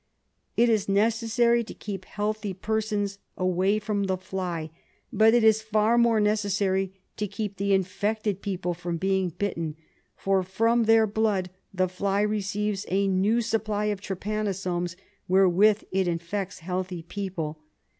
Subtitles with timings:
[0.57, 4.71] It is necessary to keep healthy persons away from the fly,
[5.13, 9.75] but it is far more necessary to keep the infected people from being again bitten,
[10.15, 14.95] for from their blood the fly receives a new supply of trypanosomes,
[15.27, 17.59] wherewith it infects healthy people.